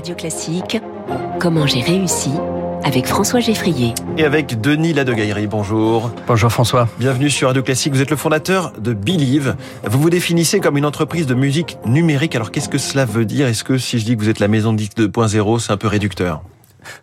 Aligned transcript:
Radio 0.00 0.14
Classique, 0.14 0.80
Comment 1.40 1.66
j'ai 1.66 1.82
réussi 1.82 2.30
avec 2.84 3.06
François 3.06 3.40
Geffrier. 3.40 3.92
Et 4.16 4.24
avec 4.24 4.58
Denis 4.58 4.94
Ladegaillerie, 4.94 5.46
bonjour. 5.46 6.10
Bonjour 6.26 6.50
François. 6.50 6.88
Bienvenue 6.98 7.28
sur 7.28 7.48
Radio 7.48 7.62
Classique. 7.62 7.92
Vous 7.92 8.00
êtes 8.00 8.08
le 8.08 8.16
fondateur 8.16 8.72
de 8.78 8.94
Believe. 8.94 9.56
Vous 9.84 10.00
vous 10.00 10.08
définissez 10.08 10.58
comme 10.58 10.78
une 10.78 10.86
entreprise 10.86 11.26
de 11.26 11.34
musique 11.34 11.76
numérique. 11.84 12.34
Alors 12.34 12.50
qu'est-ce 12.50 12.70
que 12.70 12.78
cela 12.78 13.04
veut 13.04 13.26
dire? 13.26 13.46
Est-ce 13.46 13.62
que 13.62 13.76
si 13.76 13.98
je 13.98 14.06
dis 14.06 14.16
que 14.16 14.22
vous 14.22 14.30
êtes 14.30 14.40
la 14.40 14.48
maison 14.48 14.72
de 14.72 14.78
disque 14.78 14.96
2.0, 14.96 15.58
c'est 15.58 15.72
un 15.72 15.76
peu 15.76 15.88
réducteur? 15.88 16.40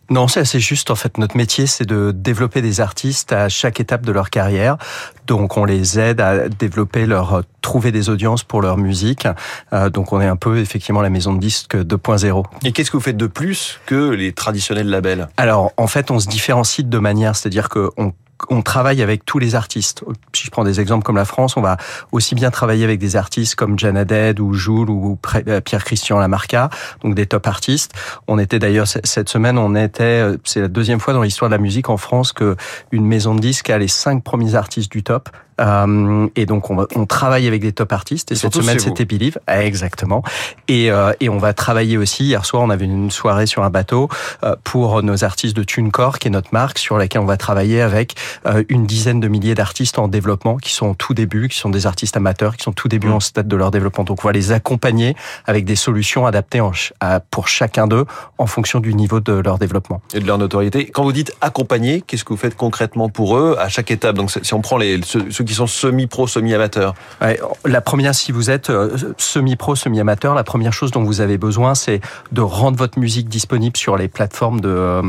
Non, 0.10 0.28
c'est 0.28 0.42
assez 0.42 0.60
juste. 0.60 0.92
En 0.92 0.96
fait, 0.96 1.18
notre 1.18 1.38
métier, 1.38 1.68
c'est 1.68 1.86
de 1.86 2.12
développer 2.12 2.62
des 2.62 2.82
artistes 2.82 3.34
à 3.34 3.50
chaque 3.50 3.80
étape 3.80 4.06
de 4.06 4.12
leur 4.12 4.30
carrière. 4.30 4.78
Donc, 5.26 5.58
on 5.58 5.66
les 5.66 6.00
aide 6.00 6.22
à 6.22 6.50
développer 6.50 7.06
leur, 7.06 7.44
trouver 7.62 7.92
des 7.92 8.10
audiences 8.10 8.44
pour 8.44 8.62
leur 8.62 8.78
musique. 8.78 9.28
Euh, 9.74 9.90
donc, 9.90 10.14
on 10.14 10.22
est 10.22 10.28
un 10.28 10.38
peu 10.38 10.60
effectivement 10.60 11.02
la 11.02 11.10
maison 11.10 11.34
de 11.34 11.40
disques 11.40 11.76
2.0. 11.76 12.46
Et 12.64 12.72
qu'est-ce 12.72 12.92
que 12.92 12.98
vous 12.98 13.04
faites 13.04 13.18
de 13.18 13.28
plus 13.28 13.80
que 13.86 14.12
les 14.12 14.32
traditionnels 14.32 14.90
labels? 14.90 15.28
Alors, 15.38 15.74
en 15.78 15.88
fait, 15.88 16.12
on 16.12 16.20
se 16.20 16.28
différencie 16.28 16.86
de 16.86 16.90
deux 16.90 17.02
manières. 17.02 17.36
C'est-à-dire 17.36 17.70
qu'on 17.70 18.14
on 18.50 18.62
travaille 18.62 19.02
avec 19.02 19.26
tous 19.26 19.40
les 19.40 19.56
artistes. 19.56 20.04
Si 20.34 20.46
je 20.46 20.52
prends 20.52 20.64
des 20.64 20.80
exemples 20.80 21.04
comme 21.04 21.16
la 21.16 21.26
France, 21.26 21.58
on 21.58 21.62
va 21.62 21.78
aussi 22.12 22.36
bien 22.36 22.52
travailler 22.52 22.84
avec 22.84 23.00
des 23.00 23.16
artistes 23.16 23.56
comme 23.56 23.78
Janaded 23.78 24.40
ou 24.40 24.54
Joule 24.54 24.90
ou 24.90 25.18
euh, 25.48 25.62
Pierre-Christian 25.62 26.20
Lamarca, 26.20 26.70
donc 27.04 27.16
des 27.16 27.26
top 27.26 27.48
artistes. 27.48 27.94
On 28.28 28.40
était 28.40 28.60
d'ailleurs 28.60 28.88
cette 28.88 29.30
semaine, 29.30 29.58
on 29.58 29.76
était, 29.76 30.04
euh, 30.04 30.38
c'est 30.44 30.62
la 30.62 30.68
deuxième 30.68 31.00
fois 31.00 31.14
dans 31.14 31.22
l'histoire 31.22 31.50
de 31.50 31.56
la 31.56 31.62
musique 31.62 31.90
en 31.90 31.98
France 31.98 32.34
que 32.34 32.56
une 32.92 33.06
maison 33.06 33.36
de 33.36 33.40
disques 33.40 33.70
a 33.70 33.78
les 33.78 33.88
cinq 33.88 34.24
premiers 34.24 34.56
artistes 34.56 34.92
du 34.92 35.04
top. 35.04 35.30
Euh, 35.60 36.28
et 36.36 36.46
donc 36.46 36.70
on, 36.70 36.86
on, 36.96 37.06
travaille 37.06 37.48
avec 37.48 37.62
des 37.62 37.72
top 37.72 37.92
artistes. 37.94 38.32
Et, 38.32 38.36
cette 38.36 38.54
semaine 38.54 38.80
c'était 38.80 39.06
Believe, 39.06 39.40
exactement. 39.48 40.24
Et, 40.68 40.92
euh, 40.92 41.14
et 41.20 41.30
on 41.30 41.38
va 41.38 41.54
travailler 41.54 41.98
aussi. 41.98 42.26
Hier 42.26 42.46
soir 42.46 42.64
on 42.64 42.70
avait 42.70 42.86
une 42.86 43.12
soirée 43.12 43.46
sur 43.46 43.64
un 43.64 43.70
bateau 43.70 44.10
euh, 44.44 44.56
pour 44.64 45.02
nos 45.04 45.24
artistes 45.24 45.56
de 45.56 45.64
TuneCore, 45.64 46.20
qui 46.20 46.28
est 46.28 46.32
notre 46.32 46.50
marque, 46.52 46.78
sur 46.78 46.98
laquelle 46.98 47.22
on 47.22 47.26
va 47.26 47.38
travailler 47.38 47.82
avec 47.82 48.16
euh, 48.46 48.64
une 48.70 48.86
dizaine 48.86 49.20
de 49.20 49.28
milliers 49.28 49.56
d'artistes 49.56 50.00
en 50.00 50.08
développement, 50.08 50.58
qui 50.58 50.74
sont 50.74 50.88
en 50.88 50.94
tout 50.94 51.14
début, 51.14 51.48
qui 51.48 51.58
sont 51.58 51.70
des 51.70 51.88
artistes 51.88 52.18
amateurs, 52.18 52.56
qui 52.58 52.64
sont 52.64 52.74
tout 52.74 52.88
début 52.88 53.08
mmh. 53.08 53.14
en 53.14 53.20
stade 53.20 53.48
de 53.48 53.56
leur 53.56 53.72
développement. 53.72 54.04
Donc 54.04 54.24
on 54.24 54.28
va 54.28 54.34
les 54.34 54.52
accompagner 54.52 55.16
avec 55.46 55.66
des 55.66 55.76
solutions 55.76 56.26
adaptées 56.26 56.62
en, 56.62 56.72
à, 57.00 57.20
pour 57.20 57.48
chacun 57.48 57.88
d'eux 57.88 58.06
en 58.38 58.48
fonction 58.48 58.80
du 58.80 58.94
niveau 58.94 59.20
de 59.20 59.34
leur 59.34 59.58
développement 59.58 60.02
et 60.14 60.20
de 60.20 60.28
leur 60.28 60.38
notoriété. 60.38 60.86
Quand 60.88 61.04
vous 61.04 61.14
dites 61.14 61.34
accompagner, 61.42 62.02
qu'est-ce 62.02 62.24
que 62.24 62.34
vous 62.34 62.38
faites 62.38 62.56
concrètement 62.56 63.10
pour 63.10 63.38
eux 63.38 63.56
à 63.60 63.70
chaque 63.70 63.92
étape? 63.92 64.16
Donc 64.16 64.32
si 64.32 64.54
on 64.54 64.62
prend 64.62 64.78
les 64.78 65.02
ceux, 65.04 65.32
ceux 65.32 65.44
qui 65.48 65.56
sont 65.56 65.68
semi-pro, 65.68 66.28
semi-amateur 66.28 66.94
ouais, 67.22 67.40
La 67.66 67.82
première, 67.82 68.14
si 68.14 68.32
vous 68.32 68.50
êtes 68.50 68.70
euh, 68.70 68.96
semi-pro, 69.18 69.76
semi-amateur, 69.76 70.36
la 70.36 70.44
première 70.44 70.74
chose 70.74 70.92
dont 70.92 71.04
vous 71.04 71.22
avez 71.22 71.38
besoin, 71.38 71.76
c'est 71.76 72.02
de 72.32 72.42
rendre 72.42 72.78
votre 72.78 73.00
musique 73.00 73.30
disponible 73.30 73.78
sur 73.78 73.98
les 73.98 74.08
plateformes 74.08 74.62
de 74.62 74.70
euh, 74.70 75.02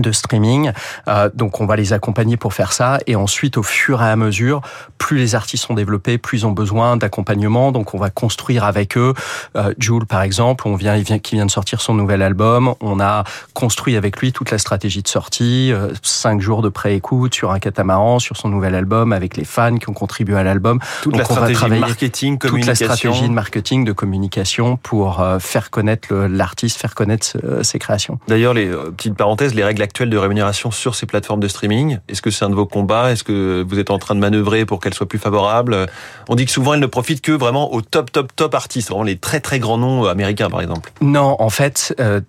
de 0.00 0.12
streaming. 0.12 0.72
Euh, 1.08 1.30
donc 1.34 1.60
on 1.60 1.66
va 1.66 1.76
les 1.76 1.92
accompagner 1.92 2.36
pour 2.36 2.54
faire 2.54 2.72
ça 2.72 2.98
et 3.06 3.16
ensuite 3.16 3.56
au 3.56 3.62
fur 3.62 4.02
et 4.02 4.08
à 4.08 4.16
mesure, 4.16 4.60
plus 4.98 5.18
les 5.18 5.34
artistes 5.34 5.64
sont 5.64 5.74
développés, 5.74 6.18
plus 6.18 6.38
ils 6.38 6.46
ont 6.46 6.52
besoin 6.52 6.96
d'accompagnement. 6.96 7.72
Donc 7.72 7.94
on 7.94 7.98
va 7.98 8.10
construire 8.10 8.64
avec 8.64 8.96
eux. 8.96 9.14
Euh, 9.56 9.72
Jules 9.78 10.06
par 10.06 10.22
exemple, 10.22 10.66
on 10.66 10.76
vient, 10.76 10.96
il 10.96 11.04
vient, 11.04 11.18
qui 11.18 11.36
vient 11.36 11.46
de 11.46 11.50
sortir 11.50 11.80
son 11.80 11.94
nouvel 11.94 12.22
album. 12.22 12.74
On 12.80 13.00
a 13.00 13.24
construit 13.52 13.96
avec 13.96 14.18
lui 14.18 14.32
toute 14.32 14.50
la 14.50 14.58
stratégie 14.58 15.02
de 15.02 15.08
sortie, 15.08 15.72
euh, 15.72 15.92
cinq 16.02 16.40
jours 16.40 16.62
de 16.62 16.68
pré-écoute 16.68 17.34
sur 17.34 17.52
un 17.52 17.58
catamaran, 17.58 18.18
sur 18.18 18.36
son 18.36 18.48
nouvel 18.48 18.74
album 18.74 19.12
avec 19.12 19.36
les 19.36 19.44
fans 19.44 19.76
qui 19.76 19.88
ont 19.88 19.94
contribué 19.94 20.36
à 20.36 20.42
l'album. 20.42 20.80
Toute 21.02 21.16
la 21.16 21.24
stratégie 21.24 21.64
de 21.64 21.76
marketing, 21.76 22.38
communication. 22.38 22.74
Toute 22.74 22.88
la 22.88 22.96
stratégie 22.96 23.28
de 23.28 23.34
marketing, 23.34 23.84
de 23.84 23.92
communication 23.92 24.76
pour 24.76 25.20
euh, 25.20 25.38
faire 25.38 25.70
connaître 25.70 26.14
l'artiste, 26.14 26.80
faire 26.80 26.94
connaître 26.94 27.36
euh, 27.44 27.62
ses 27.62 27.78
créations. 27.78 28.18
D'ailleurs, 28.28 28.54
les 28.54 28.68
euh, 28.68 28.90
petites 28.90 29.14
parenthèses, 29.14 29.54
les 29.54 29.64
règles 29.64 29.82
actuelle 29.84 30.10
de 30.10 30.16
rémunération 30.16 30.70
sur 30.70 30.94
ces 30.94 31.06
plateformes 31.06 31.40
de 31.40 31.48
streaming? 31.48 31.98
Est-ce 32.08 32.20
que 32.20 32.30
c'est 32.30 32.44
un 32.44 32.50
de 32.50 32.54
vos 32.54 32.66
combats? 32.66 33.12
Est-ce 33.12 33.22
que 33.22 33.64
vous 33.66 33.78
êtes 33.78 33.90
en 33.90 33.98
train 33.98 34.14
de 34.14 34.20
manœuvrer 34.20 34.66
pour 34.66 34.80
qu'elles 34.80 34.94
soient 34.94 35.08
plus 35.08 35.18
favorables? 35.18 35.86
On 36.28 36.34
dit 36.34 36.44
que 36.44 36.50
souvent 36.50 36.74
elles 36.74 36.80
ne 36.80 36.86
profitent 36.86 37.20
que 37.20 37.32
vraiment 37.32 37.72
aux 37.72 37.80
top, 37.80 38.10
top, 38.10 38.34
top 38.34 38.54
artistes, 38.54 38.88
vraiment 38.88 39.04
les 39.04 39.16
très, 39.16 39.40
très 39.40 39.58
grands 39.58 39.78
noms 39.78 40.06
américains 40.06 40.50
par 40.50 40.60
exemple. 40.60 40.90
Non, 41.00 41.36
en 41.38 41.50
fait, 41.50 41.94
euh, 42.00 42.20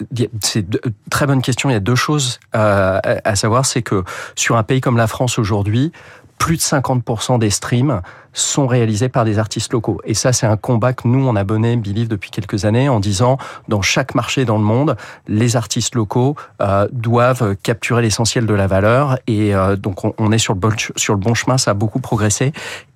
c'est 0.41 0.65
très 1.09 1.25
bonne 1.25 1.41
question. 1.41 1.69
Il 1.69 1.73
y 1.73 1.77
a 1.77 1.81
deux 1.81 1.95
choses 1.95 2.39
euh, 2.55 2.99
à 3.03 3.35
savoir, 3.35 3.65
c'est 3.65 3.81
que 3.81 4.03
sur 4.35 4.57
un 4.57 4.63
pays 4.63 4.81
comme 4.81 4.97
la 4.97 5.07
France 5.07 5.39
aujourd'hui, 5.39 5.91
plus 6.37 6.57
de 6.57 6.61
50% 6.61 7.39
des 7.39 7.49
streams 7.49 8.01
sont 8.33 8.67
réalisés 8.67 9.09
par 9.09 9.23
des 9.23 9.39
artistes 9.39 9.71
locaux. 9.71 10.01
Et 10.03 10.13
ça, 10.13 10.33
c'est 10.33 10.45
un 10.45 10.57
combat 10.57 10.93
que 10.93 11.07
nous, 11.07 11.25
on 11.25 11.35
a 11.35 11.43
mené, 11.43 11.77
Believe, 11.77 12.09
depuis 12.09 12.31
quelques 12.31 12.65
années, 12.65 12.89
en 12.89 12.99
disant, 12.99 13.37
dans 13.69 13.81
chaque 13.81 14.13
marché 14.13 14.43
dans 14.43 14.57
le 14.57 14.63
monde, 14.63 14.97
les 15.27 15.55
artistes 15.55 15.95
locaux 15.95 16.35
euh, 16.61 16.87
doivent 16.91 17.55
capturer 17.63 18.01
l'essentiel 18.01 18.45
de 18.45 18.53
la 18.53 18.67
valeur. 18.67 19.17
Et 19.27 19.55
euh, 19.55 19.77
donc, 19.77 20.03
on, 20.19 20.31
est 20.31 20.37
sur 20.37 20.53
le, 20.53 20.59
bon, 20.59 20.71
sur 20.95 21.13
le 21.13 21.19
bon 21.19 21.33
chemin, 21.33 21.57
ça 21.57 21.71
a 21.71 21.73
beaucoup 21.73 21.99
progressé. 21.99 22.51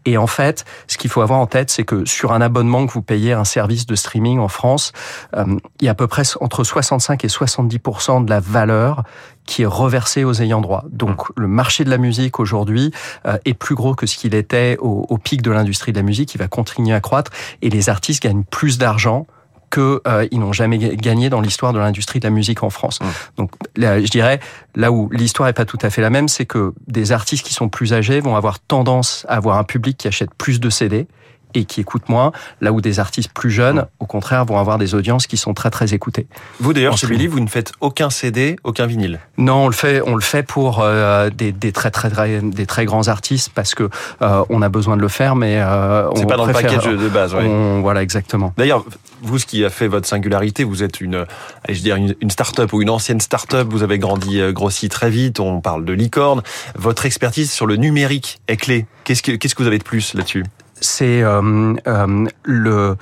Et 0.05 0.17
en 0.17 0.27
fait, 0.27 0.65
ce 0.87 0.97
qu'il 0.97 1.09
faut 1.09 1.21
avoir 1.21 1.39
en 1.39 1.47
tête, 1.47 1.69
c'est 1.69 1.83
que 1.83 2.05
sur 2.05 2.33
un 2.33 2.41
abonnement 2.41 2.85
que 2.85 2.91
vous 2.91 3.01
payez 3.01 3.33
un 3.33 3.43
service 3.43 3.85
de 3.85 3.95
streaming 3.95 4.39
en 4.39 4.47
France, 4.47 4.91
euh, 5.35 5.45
il 5.79 5.85
y 5.85 5.87
a 5.87 5.91
à 5.91 5.95
peu 5.95 6.07
près 6.07 6.23
entre 6.41 6.63
65 6.63 7.23
et 7.23 7.27
70% 7.27 8.25
de 8.25 8.29
la 8.29 8.39
valeur 8.39 9.03
qui 9.49 9.63
est 9.63 9.65
reversée 9.65 10.23
aux 10.23 10.41
ayants 10.41 10.61
droit. 10.61 10.83
Donc 10.91 11.23
le 11.35 11.47
marché 11.47 11.83
de 11.83 11.89
la 11.89 11.97
musique 11.97 12.39
aujourd'hui 12.39 12.91
euh, 13.25 13.37
est 13.45 13.55
plus 13.55 13.73
gros 13.73 13.95
que 13.95 14.05
ce 14.05 14.15
qu'il 14.15 14.35
était 14.35 14.77
au, 14.79 15.07
au 15.09 15.17
pic 15.17 15.41
de 15.41 15.49
l'industrie 15.49 15.91
de 15.91 15.97
la 15.97 16.03
musique. 16.03 16.35
Il 16.35 16.37
va 16.37 16.47
continuer 16.47 16.93
à 16.93 17.01
croître 17.01 17.31
et 17.63 17.71
les 17.71 17.89
artistes 17.89 18.21
gagnent 18.21 18.43
plus 18.43 18.77
d'argent 18.77 19.25
qu'ils 19.71 19.99
euh, 20.07 20.27
n'ont 20.33 20.53
jamais 20.53 20.77
gagné 20.77 21.29
dans 21.29 21.41
l'histoire 21.41 21.73
de 21.73 21.79
l'industrie 21.79 22.19
de 22.19 22.25
la 22.25 22.31
musique 22.31 22.61
en 22.63 22.69
France. 22.69 22.99
Mmh. 23.01 23.05
Donc, 23.37 23.51
là, 23.75 23.99
je 23.99 24.09
dirais, 24.09 24.39
là 24.75 24.91
où 24.91 25.09
l'histoire 25.11 25.49
est 25.49 25.53
pas 25.53 25.65
tout 25.65 25.77
à 25.81 25.89
fait 25.89 26.01
la 26.01 26.09
même, 26.09 26.27
c'est 26.27 26.45
que 26.45 26.73
des 26.87 27.11
artistes 27.11 27.45
qui 27.45 27.53
sont 27.53 27.69
plus 27.69 27.93
âgés 27.93 28.19
vont 28.19 28.35
avoir 28.35 28.59
tendance 28.59 29.25
à 29.29 29.35
avoir 29.35 29.57
un 29.57 29.63
public 29.63 29.97
qui 29.97 30.07
achète 30.07 30.33
plus 30.35 30.59
de 30.59 30.69
CD 30.69 31.07
et 31.53 31.65
qui 31.65 31.81
écoutent 31.81 32.09
moins, 32.09 32.31
là 32.61 32.71
où 32.71 32.81
des 32.81 32.99
artistes 32.99 33.31
plus 33.33 33.51
jeunes, 33.51 33.85
au 33.99 34.05
contraire, 34.05 34.45
vont 34.45 34.57
avoir 34.57 34.77
des 34.77 34.95
audiences 34.95 35.27
qui 35.27 35.37
sont 35.37 35.53
très 35.53 35.69
très 35.69 35.93
écoutées. 35.93 36.27
Vous 36.59 36.73
d'ailleurs, 36.73 36.97
chez 36.97 37.07
Billy, 37.07 37.27
vous 37.27 37.39
ne 37.39 37.47
faites 37.47 37.71
aucun 37.81 38.09
CD, 38.09 38.55
aucun 38.63 38.85
vinyle? 38.85 39.19
Non, 39.37 39.65
on 39.65 39.67
le 39.67 39.73
fait, 39.73 40.01
on 40.05 40.15
le 40.15 40.21
fait 40.21 40.43
pour 40.43 40.81
euh, 40.81 41.29
des, 41.29 41.51
des, 41.51 41.71
très, 41.71 41.91
très 41.91 42.09
très 42.09 42.41
des 42.41 42.65
très 42.65 42.85
grands 42.85 43.07
artistes 43.07 43.51
parce 43.53 43.75
que 43.75 43.89
euh, 44.21 44.43
on 44.49 44.61
a 44.61 44.69
besoin 44.69 44.97
de 44.97 45.01
le 45.01 45.07
faire, 45.07 45.35
mais 45.35 45.59
euh, 45.59 46.09
c'est 46.15 46.27
pas 46.27 46.37
dans 46.37 46.45
le 46.45 46.53
package 46.53 46.85
de 46.85 47.09
base. 47.09 47.33
Ouais. 47.33 47.45
On, 47.45 47.81
voilà, 47.81 48.03
exactement. 48.03 48.53
D'ailleurs, 48.57 48.85
vous, 49.21 49.37
ce 49.37 49.45
qui 49.45 49.65
a 49.65 49.69
fait 49.69 49.87
votre 49.87 50.07
singularité, 50.07 50.63
vous 50.63 50.83
êtes 50.83 51.01
une, 51.01 51.25
allez, 51.63 51.75
je 51.75 51.81
dire 51.81 51.95
une, 51.95 52.15
une 52.21 52.29
start-up 52.29 52.71
ou 52.73 52.81
une 52.81 52.89
ancienne 52.89 53.19
start-up. 53.19 53.67
Vous 53.69 53.83
avez 53.83 53.99
grandi, 53.99 54.39
euh, 54.39 54.51
grossi 54.51 54.89
très 54.89 55.09
vite. 55.09 55.39
On 55.39 55.61
parle 55.61 55.85
de 55.85 55.93
licorne. 55.93 56.41
Votre 56.75 57.05
expertise 57.05 57.51
sur 57.51 57.65
le 57.65 57.75
numérique 57.75 58.39
est 58.47 58.57
clé. 58.57 58.85
Qu'est-ce 59.03 59.23
que 59.23 59.31
qu'est-ce 59.31 59.55
que 59.55 59.63
vous 59.63 59.67
avez 59.67 59.79
de 59.79 59.83
plus 59.83 60.13
là-dessus? 60.13 60.43
C'est 60.81 61.21
euh, 61.21 61.73
euh, 61.87 62.27
le 62.43 62.95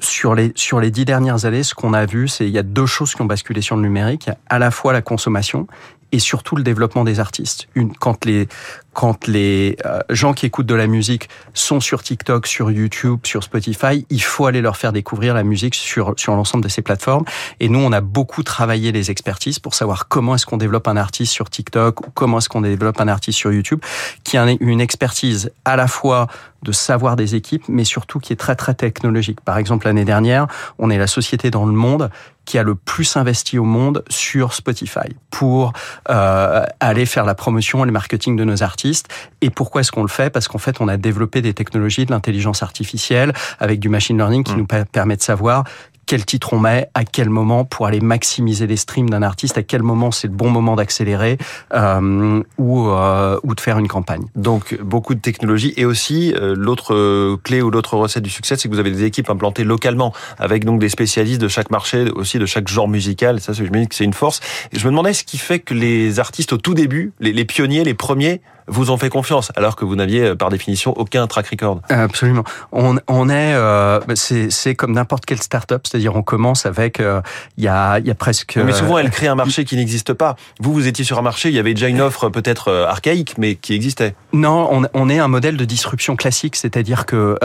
sur 0.00 0.34
les 0.34 0.52
sur 0.54 0.80
les 0.80 0.90
dix 0.90 1.04
dernières 1.04 1.44
années, 1.44 1.62
ce 1.62 1.74
qu'on 1.74 1.92
a 1.92 2.06
vu, 2.06 2.28
c'est 2.28 2.46
il 2.46 2.52
y 2.52 2.58
a 2.58 2.62
deux 2.62 2.86
choses 2.86 3.14
qui 3.14 3.22
ont 3.22 3.26
basculé 3.26 3.60
sur 3.60 3.76
le 3.76 3.82
numérique. 3.82 4.30
À 4.48 4.58
la 4.58 4.70
fois 4.70 4.92
la 4.92 5.02
consommation 5.02 5.66
et 6.12 6.18
surtout 6.18 6.56
le 6.56 6.62
développement 6.62 7.04
des 7.04 7.20
artistes. 7.20 7.68
Une, 7.74 7.92
quand 7.94 8.24
les 8.24 8.48
quand 8.94 9.28
les 9.28 9.76
euh, 9.86 10.00
gens 10.10 10.32
qui 10.32 10.46
écoutent 10.46 10.66
de 10.66 10.74
la 10.74 10.88
musique 10.88 11.28
sont 11.54 11.78
sur 11.78 12.02
TikTok, 12.02 12.48
sur 12.48 12.70
YouTube, 12.70 13.20
sur 13.24 13.44
Spotify, 13.44 14.04
il 14.10 14.22
faut 14.22 14.46
aller 14.46 14.60
leur 14.60 14.76
faire 14.76 14.92
découvrir 14.92 15.34
la 15.34 15.44
musique 15.44 15.74
sur 15.74 16.14
sur 16.16 16.34
l'ensemble 16.34 16.64
de 16.64 16.68
ces 16.68 16.82
plateformes. 16.82 17.24
Et 17.60 17.68
nous, 17.68 17.78
on 17.78 17.92
a 17.92 18.00
beaucoup 18.00 18.42
travaillé 18.42 18.90
les 18.90 19.10
expertises 19.10 19.58
pour 19.58 19.74
savoir 19.74 20.08
comment 20.08 20.34
est-ce 20.34 20.46
qu'on 20.46 20.56
développe 20.56 20.88
un 20.88 20.96
artiste 20.96 21.32
sur 21.32 21.50
TikTok 21.50 22.06
ou 22.06 22.10
comment 22.12 22.38
est-ce 22.38 22.48
qu'on 22.48 22.62
développe 22.62 23.00
un 23.00 23.08
artiste 23.08 23.38
sur 23.38 23.52
YouTube, 23.52 23.80
qui 24.24 24.36
a 24.36 24.46
une 24.60 24.80
expertise 24.80 25.52
à 25.64 25.76
la 25.76 25.86
fois 25.86 26.26
de 26.62 26.72
savoir 26.72 27.16
des 27.16 27.34
équipes, 27.34 27.64
mais 27.68 27.84
surtout 27.84 28.18
qui 28.18 28.32
est 28.32 28.36
très 28.36 28.56
très 28.56 28.74
technologique. 28.74 29.40
Par 29.40 29.58
exemple, 29.58 29.86
l'année 29.86 30.04
dernière, 30.04 30.46
on 30.78 30.90
est 30.90 30.98
la 30.98 31.06
société 31.06 31.50
dans 31.50 31.66
le 31.66 31.72
monde 31.72 32.10
qui 32.44 32.58
a 32.58 32.62
le 32.62 32.74
plus 32.74 33.16
investi 33.16 33.58
au 33.58 33.64
monde 33.64 34.02
sur 34.08 34.54
Spotify 34.54 35.14
pour 35.30 35.72
euh, 36.08 36.64
aller 36.80 37.04
faire 37.04 37.26
la 37.26 37.34
promotion 37.34 37.84
et 37.84 37.86
le 37.86 37.92
marketing 37.92 38.36
de 38.36 38.44
nos 38.44 38.62
artistes. 38.62 39.08
Et 39.42 39.50
pourquoi 39.50 39.82
est-ce 39.82 39.92
qu'on 39.92 40.02
le 40.02 40.08
fait? 40.08 40.30
Parce 40.30 40.48
qu'en 40.48 40.58
fait, 40.58 40.80
on 40.80 40.88
a 40.88 40.96
développé 40.96 41.42
des 41.42 41.52
technologies 41.52 42.06
de 42.06 42.10
l'intelligence 42.10 42.62
artificielle 42.62 43.34
avec 43.60 43.80
du 43.80 43.90
machine 43.90 44.16
learning 44.16 44.44
qui 44.44 44.54
mmh. 44.54 44.58
nous 44.58 44.66
permet 44.90 45.16
de 45.16 45.22
savoir 45.22 45.64
quel 46.08 46.24
titre 46.24 46.54
on 46.54 46.58
met, 46.58 46.88
à 46.94 47.04
quel 47.04 47.28
moment 47.28 47.66
pour 47.66 47.86
aller 47.86 48.00
maximiser 48.00 48.66
les 48.66 48.78
streams 48.78 49.10
d'un 49.10 49.22
artiste, 49.22 49.58
à 49.58 49.62
quel 49.62 49.82
moment 49.82 50.10
c'est 50.10 50.26
le 50.26 50.32
bon 50.32 50.48
moment 50.48 50.74
d'accélérer 50.74 51.36
euh, 51.74 52.42
ou, 52.56 52.88
euh, 52.88 53.38
ou 53.42 53.54
de 53.54 53.60
faire 53.60 53.78
une 53.78 53.88
campagne. 53.88 54.22
Donc 54.34 54.80
beaucoup 54.80 55.14
de 55.14 55.20
technologie 55.20 55.74
et 55.76 55.84
aussi 55.84 56.32
euh, 56.32 56.54
l'autre 56.56 57.36
clé 57.44 57.60
ou 57.60 57.70
l'autre 57.70 57.98
recette 57.98 58.22
du 58.22 58.30
succès, 58.30 58.56
c'est 58.56 58.68
que 58.68 58.72
vous 58.72 58.80
avez 58.80 58.90
des 58.90 59.04
équipes 59.04 59.28
implantées 59.28 59.64
localement 59.64 60.14
avec 60.38 60.64
donc 60.64 60.80
des 60.80 60.88
spécialistes 60.88 61.42
de 61.42 61.48
chaque 61.48 61.70
marché, 61.70 62.10
aussi 62.10 62.38
de 62.38 62.46
chaque 62.46 62.68
genre 62.68 62.88
musical. 62.88 63.40
Ça, 63.42 63.52
je 63.52 63.62
me 63.64 63.80
dis 63.80 63.86
que 63.86 63.94
c'est 63.94 64.04
une 64.04 64.14
force. 64.14 64.40
Je 64.72 64.82
me 64.86 64.90
demandais 64.90 65.12
ce 65.12 65.24
qui 65.24 65.36
fait 65.36 65.58
que 65.58 65.74
les 65.74 66.20
artistes 66.20 66.54
au 66.54 66.58
tout 66.58 66.72
début, 66.72 67.12
les 67.20 67.44
pionniers, 67.44 67.84
les 67.84 67.92
premiers, 67.92 68.40
vous 68.68 68.90
ont 68.90 68.96
fait 68.98 69.08
confiance, 69.08 69.50
alors 69.56 69.76
que 69.76 69.84
vous 69.84 69.96
n'aviez 69.96 70.34
par 70.34 70.50
définition 70.50 70.92
aucun 70.96 71.26
track 71.26 71.48
record. 71.48 71.80
Absolument. 71.88 72.44
On, 72.72 72.96
on 73.08 73.28
est, 73.28 73.54
euh, 73.54 74.00
c'est 74.14 74.74
comme 74.74 74.92
n'importe 74.92 75.26
quelle 75.26 75.40
start-up, 75.42 75.86
c'est-à-dire 75.86 76.14
on 76.16 76.22
commence 76.22 76.66
avec, 76.66 77.00
euh, 77.00 77.20
il 77.56 77.64
y, 77.64 77.68
a, 77.68 77.98
y 77.98 78.10
a 78.10 78.14
presque. 78.14 78.56
Mais 78.56 78.72
souvent, 78.72 78.98
elle 78.98 79.10
crée 79.10 79.28
un 79.28 79.34
marché 79.34 79.64
qui 79.64 79.76
n'existe 79.76 80.12
pas. 80.12 80.36
Vous, 80.60 80.72
vous 80.72 80.86
étiez 80.86 81.04
sur 81.04 81.18
un 81.18 81.22
marché, 81.22 81.48
il 81.48 81.54
y 81.54 81.58
avait 81.58 81.74
déjà 81.74 81.88
une 81.88 82.00
offre 82.00 82.28
peut-être 82.28 82.72
archaïque, 82.72 83.34
mais 83.38 83.54
qui 83.54 83.74
existait. 83.74 84.14
Non, 84.32 84.68
on, 84.70 84.86
on 84.94 85.08
est 85.08 85.18
un 85.18 85.28
modèle 85.28 85.56
de 85.56 85.64
disruption 85.64 86.16
classique, 86.16 86.56
c'est-à-dire 86.56 87.06
que 87.06 87.36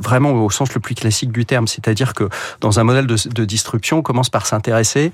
vraiment 0.00 0.32
au 0.32 0.50
sens 0.50 0.74
le 0.74 0.80
plus 0.80 0.94
classique 0.94 1.32
du 1.32 1.46
terme, 1.46 1.66
c'est-à-dire 1.66 2.14
que 2.14 2.28
dans 2.60 2.80
un 2.80 2.84
modèle 2.84 3.06
de, 3.06 3.16
de 3.28 3.44
disruption, 3.44 3.98
on 3.98 4.02
commence 4.02 4.30
par 4.30 4.46
s'intéresser 4.46 5.12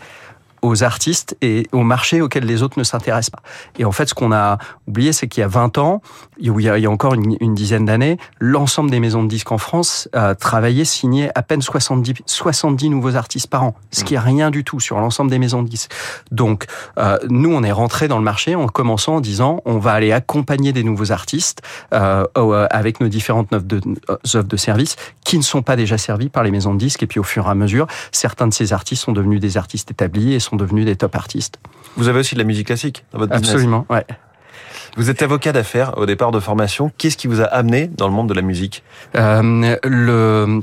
aux 0.63 0.83
artistes 0.83 1.37
et 1.43 1.67
aux 1.73 1.83
marchés 1.83 2.21
auxquels 2.21 2.45
les 2.45 2.63
autres 2.63 2.79
ne 2.79 2.85
s'intéressent 2.85 3.31
pas. 3.31 3.43
Et 3.79 3.85
en 3.85 3.93
fait, 3.93 4.09
ce 4.09 4.15
qu'on 4.15 4.33
a 4.33 4.59
oublié, 4.87 5.13
c'est 5.13 5.29
qu'il 5.29 5.41
y 5.41 5.45
a 5.45 5.49
20 5.49 5.79
ans, 5.79 6.03
il 6.39 6.53
y 6.61 6.87
a, 6.87 6.91
encore 6.91 7.15
une, 7.15 7.55
dizaine 7.55 7.87
d'années, 7.87 8.19
l'ensemble 8.39 8.91
des 8.91 9.01
maisons 9.01 9.23
de 9.23 9.29
disques 9.29 9.53
en 9.53 9.59
France 9.59 10.09
a 10.13 10.35
travaillé, 10.35 10.85
signé 10.85 11.31
à 11.35 11.43
peine 11.43 11.63
70, 11.63 12.15
70 12.27 12.91
nouveaux 12.91 13.17
artistes 13.17 13.49
par 13.49 13.65
an, 13.65 13.75
ce 13.91 14.05
qui 14.05 14.15
est 14.15 14.19
rien 14.19 14.51
du 14.51 14.65
tout 14.65 14.81
sur 14.81 14.99
l'ensemble 14.99 15.31
des 15.31 15.39
maisons 15.39 15.63
de 15.63 15.69
disques. 15.69 15.91
Donc, 16.31 16.67
euh, 16.99 17.19
nous, 17.29 17.53
on 17.53 17.63
est 17.63 17.73
rentré 17.73 18.09
dans 18.09 18.19
le 18.19 18.25
marché 18.25 18.55
en 18.55 18.67
commençant 18.69 19.17
en 19.17 19.21
disant, 19.21 19.63
on 19.65 19.79
va 19.79 19.93
aller 19.93 20.13
accompagner 20.13 20.73
des 20.73 20.85
nouveaux 20.85 21.13
artistes 21.13 21.63
euh, 21.93 22.25
avec 22.71 23.01
nos 23.01 23.09
différentes 23.09 23.53
offres 23.53 23.67
de, 23.67 23.81
offres 24.23 24.57
services 24.57 24.97
qui 25.25 25.39
ne 25.39 25.43
sont 25.43 25.63
pas 25.63 25.77
déjà 25.77 25.99
servis 25.99 26.29
par 26.29 26.43
les 26.43 26.51
maisons 26.51 26.75
de 26.75 26.79
disques. 26.79 27.03
Et 27.03 27.07
puis, 27.07 27.21
au 27.21 27.25
fur 27.25 27.47
et 27.47 27.51
à 27.51 27.55
mesure, 27.55 27.87
certains 28.13 28.47
de 28.47 28.55
ces 28.55 28.73
artistes 28.73 29.03
sont 29.03 29.13
devenus 29.13 29.41
des 29.41 29.57
artistes 29.57 29.91
établis 29.91 30.35
et 30.35 30.41
sont 30.41 30.56
devenus 30.57 30.85
des 30.85 30.97
top 30.97 31.15
artistes. 31.15 31.59
Vous 31.97 32.09
avez 32.09 32.21
aussi 32.21 32.35
de 32.35 32.41
la 32.41 32.45
musique 32.45 32.67
classique 32.67 33.05
dans 33.13 33.19
votre 33.19 33.33
business 33.33 33.51
Absolument, 33.51 33.87
ouais. 33.91 34.05
Vous 34.97 35.11
êtes 35.11 35.23
avocat 35.23 35.53
d'affaires 35.53 35.97
au 35.99 36.07
départ 36.07 36.31
de 36.31 36.41
formation. 36.41 36.91
Qu'est-ce 36.97 37.17
qui 37.17 37.27
vous 37.27 37.41
a 37.43 37.45
amené 37.45 37.87
dans 37.87 38.09
le 38.09 38.15
monde 38.15 38.29
de 38.29 38.35
la 38.35 38.43
musique? 38.43 38.83
Euh, 39.15 39.77
Le 39.85 40.61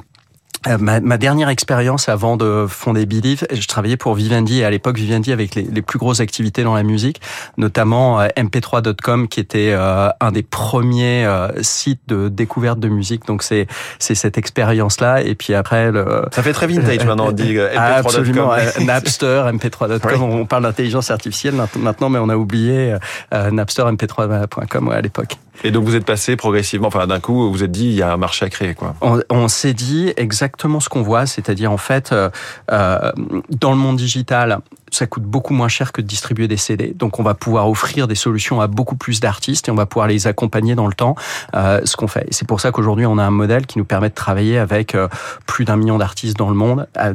euh, 0.67 0.77
Ma, 0.79 0.99
ma, 0.99 1.17
dernière 1.17 1.49
expérience 1.49 2.09
avant 2.09 2.37
de 2.37 2.65
fonder 2.67 3.05
Believe, 3.05 3.45
je 3.51 3.67
travaillais 3.67 3.97
pour 3.97 4.15
Vivendi 4.15 4.59
et 4.59 4.65
à 4.65 4.69
l'époque 4.69 4.97
Vivendi 4.97 5.31
avec 5.31 5.55
les, 5.55 5.63
les, 5.63 5.81
plus 5.81 5.99
grosses 5.99 6.19
activités 6.19 6.63
dans 6.63 6.75
la 6.75 6.83
musique, 6.83 7.21
notamment 7.57 8.21
euh, 8.21 8.27
mp3.com 8.37 9.27
qui 9.27 9.39
était 9.39 9.71
euh, 9.71 10.09
un 10.19 10.31
des 10.31 10.43
premiers 10.43 11.25
euh, 11.25 11.49
sites 11.61 12.01
de 12.07 12.29
découverte 12.29 12.79
de 12.79 12.89
musique. 12.89 13.25
Donc 13.25 13.43
c'est 13.43 13.67
c'est 13.99 14.15
cette 14.15 14.37
expérience 14.37 14.99
là 14.99 15.21
et 15.21 15.35
puis 15.35 15.53
après 15.53 15.91
le 15.91 16.25
ça 16.31 16.43
fait 16.43 16.53
très 16.53 16.67
vintage 16.67 17.05
maintenant 17.05 17.27
on 17.27 17.31
dit 17.31 17.55
mp3.com. 17.55 17.77
Absolument, 17.77 18.51
Napster, 18.81 19.43
mp3.com. 19.53 19.99
Oui. 20.05 20.17
On 20.19 20.45
parle 20.45 20.63
d'intelligence 20.63 21.11
artificielle 21.11 21.55
maintenant, 21.77 22.09
mais 22.09 22.19
on 22.19 22.29
a 22.29 22.35
oublié 22.35 22.95
Napster, 23.31 23.83
mp3.com 23.83 24.89
à 24.89 25.01
l'époque. 25.01 25.37
Et 25.63 25.71
donc 25.71 25.85
vous 25.85 25.95
êtes 25.95 26.05
passé 26.05 26.35
progressivement, 26.35 26.87
enfin 26.87 27.07
d'un 27.07 27.19
coup, 27.19 27.51
vous 27.51 27.63
êtes 27.63 27.71
dit 27.71 27.85
il 27.85 27.93
y 27.93 28.01
a 28.01 28.11
un 28.11 28.17
marché 28.17 28.45
à 28.45 28.49
créer 28.49 28.73
quoi. 28.73 28.95
On, 29.01 29.21
on 29.29 29.47
s'est 29.47 29.73
dit 29.73 30.11
exactement 30.17 30.79
ce 30.79 30.89
qu'on 30.89 31.01
voit, 31.01 31.25
c'est-à-dire 31.25 31.71
en 31.71 31.77
fait 31.77 32.11
euh, 32.11 32.29
euh, 32.71 33.11
dans 33.49 33.71
le 33.71 33.77
monde 33.77 33.97
digital, 33.97 34.59
ça 34.95 35.07
coûte 35.07 35.23
beaucoup 35.23 35.53
moins 35.53 35.67
cher 35.67 35.91
que 35.91 36.01
de 36.01 36.07
distribuer 36.07 36.47
des 36.47 36.57
CD. 36.57 36.93
Donc 36.95 37.19
on 37.19 37.23
va 37.23 37.33
pouvoir 37.33 37.69
offrir 37.69 38.07
des 38.07 38.15
solutions 38.15 38.61
à 38.61 38.67
beaucoup 38.67 38.95
plus 38.95 39.19
d'artistes 39.19 39.67
et 39.67 39.71
on 39.71 39.75
va 39.75 39.85
pouvoir 39.85 40.07
les 40.07 40.27
accompagner 40.27 40.75
dans 40.75 40.87
le 40.87 40.93
temps, 40.93 41.15
euh, 41.55 41.81
ce 41.83 41.95
qu'on 41.95 42.07
fait. 42.07 42.27
C'est 42.31 42.47
pour 42.47 42.61
ça 42.61 42.71
qu'aujourd'hui 42.71 43.05
on 43.05 43.17
a 43.17 43.23
un 43.23 43.31
modèle 43.31 43.65
qui 43.65 43.77
nous 43.77 43.85
permet 43.85 44.09
de 44.09 44.15
travailler 44.15 44.57
avec 44.57 44.95
euh, 44.95 45.07
plus 45.45 45.65
d'un 45.65 45.75
million 45.75 45.97
d'artistes 45.97 46.37
dans 46.37 46.49
le 46.49 46.55
monde 46.55 46.87
à, 46.95 47.11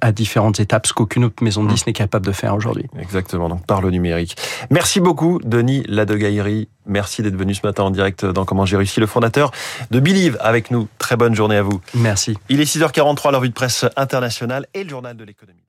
à, 0.00 0.12
différentes 0.12 0.60
étapes, 0.60 0.86
ce 0.86 0.92
qu'aucune 0.92 1.24
autre 1.24 1.42
maison 1.42 1.64
de 1.64 1.68
disques 1.68 1.86
n'est 1.86 1.92
capable 1.92 2.26
de 2.26 2.32
faire 2.32 2.54
aujourd'hui. 2.54 2.86
Exactement, 2.98 3.48
donc 3.48 3.66
par 3.66 3.80
le 3.80 3.90
numérique. 3.90 4.36
Merci 4.70 5.00
beaucoup 5.00 5.40
Denis 5.44 5.84
Ladegaillerie. 5.88 6.68
Merci 6.86 7.22
d'être 7.22 7.36
venu 7.36 7.52
ce 7.52 7.66
matin 7.66 7.82
en 7.82 7.90
direct 7.90 8.24
dans 8.24 8.44
Comment 8.44 8.64
j'ai 8.64 8.76
réussi, 8.76 9.00
le 9.00 9.06
fondateur 9.06 9.50
de 9.90 9.98
Believe 9.98 10.38
avec 10.40 10.70
nous. 10.70 10.86
Très 10.98 11.16
bonne 11.16 11.34
journée 11.34 11.56
à 11.56 11.62
vous. 11.62 11.80
Merci. 11.94 12.38
Il 12.48 12.60
est 12.60 12.76
6h43, 12.76 13.32
l'envie 13.32 13.48
de 13.48 13.54
presse 13.54 13.84
internationale 13.96 14.66
et 14.72 14.84
le 14.84 14.90
journal 14.90 15.16
de 15.16 15.24
l'économie. 15.24 15.66